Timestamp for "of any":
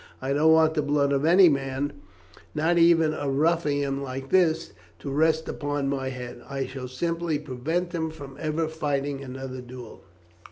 1.13-1.47